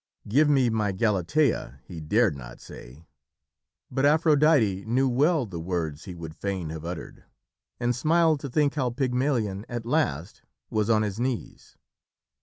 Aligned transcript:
"Give 0.27 0.49
me 0.49 0.71
my 0.71 0.91
Galatea," 0.93 1.79
he 1.87 1.99
dared 2.01 2.35
not 2.35 2.59
say; 2.59 3.05
but 3.91 4.03
Aphrodite 4.03 4.83
knew 4.85 5.07
well 5.07 5.45
the 5.45 5.59
words 5.59 6.05
he 6.05 6.15
would 6.15 6.33
fain 6.33 6.69
have 6.69 6.83
uttered, 6.83 7.23
and 7.79 7.95
smiled 7.95 8.39
to 8.39 8.49
think 8.49 8.73
how 8.73 8.89
Pygmalion 8.89 9.63
at 9.69 9.85
last 9.85 10.41
was 10.71 10.89
on 10.89 11.03
his 11.03 11.19
knees. 11.19 11.77